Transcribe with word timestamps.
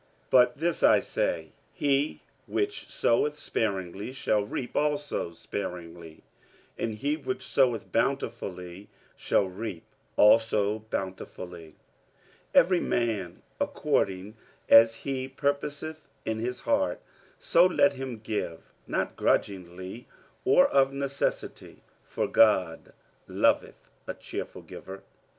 47:009:006 0.31 0.31
But 0.31 0.57
this 0.57 0.81
I 0.81 0.99
say, 0.99 1.51
He 1.73 2.21
which 2.47 2.89
soweth 2.89 3.37
sparingly 3.37 4.11
shall 4.11 4.41
reap 4.43 4.75
also 4.75 5.31
sparingly; 5.35 6.23
and 6.75 6.95
he 6.95 7.15
which 7.17 7.43
soweth 7.45 7.91
bountifully 7.91 8.89
shall 9.15 9.45
reap 9.45 9.83
also 10.15 10.79
bountifully. 10.89 11.75
47:009:007 12.55 12.55
Every 12.55 12.79
man 12.79 13.43
according 13.59 14.37
as 14.67 14.95
he 14.95 15.27
purposeth 15.27 16.07
in 16.25 16.39
his 16.39 16.61
heart, 16.61 16.99
so 17.37 17.67
let 17.67 17.93
him 17.93 18.17
give; 18.17 18.73
not 18.87 19.15
grudgingly, 19.15 20.07
or 20.43 20.65
of 20.67 20.91
necessity: 20.91 21.83
for 22.03 22.27
God 22.27 22.93
loveth 23.27 23.91
a 24.07 24.15
cheerful 24.15 24.63
giver. 24.63 25.03